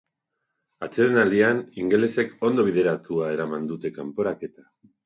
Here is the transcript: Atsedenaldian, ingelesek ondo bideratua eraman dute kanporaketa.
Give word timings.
Atsedenaldian, 0.87 1.61
ingelesek 1.83 2.35
ondo 2.51 2.67
bideratua 2.71 3.33
eraman 3.39 3.73
dute 3.75 3.97
kanporaketa. 4.01 4.71